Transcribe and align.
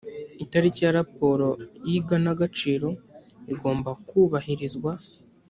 itariki 0.43 0.79
ya 0.85 0.95
raporo 0.99 1.47
y’iganagaciro 1.89 2.89
igomba 3.53 3.89
kubahirizwa 4.07 4.91